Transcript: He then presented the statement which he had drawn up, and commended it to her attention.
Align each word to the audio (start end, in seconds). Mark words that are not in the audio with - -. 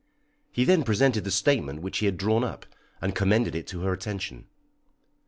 He 0.51 0.63
then 0.65 0.81
presented 0.81 1.25
the 1.25 1.29
statement 1.29 1.83
which 1.83 1.99
he 1.99 2.07
had 2.07 2.17
drawn 2.17 2.43
up, 2.43 2.65
and 3.03 3.13
commended 3.13 3.53
it 3.53 3.67
to 3.67 3.81
her 3.81 3.93
attention. 3.93 4.47